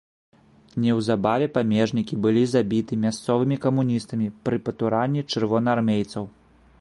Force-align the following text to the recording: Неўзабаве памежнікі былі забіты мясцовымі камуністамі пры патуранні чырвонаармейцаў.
Неўзабаве 0.83 1.47
памежнікі 1.57 2.17
былі 2.23 2.43
забіты 2.55 2.93
мясцовымі 3.05 3.59
камуністамі 3.65 4.27
пры 4.49 4.57
патуранні 4.71 5.21
чырвонаармейцаў. 5.35 6.23